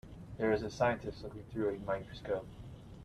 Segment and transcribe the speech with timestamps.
[0.39, 2.47] There is a scientist looking through a microscope.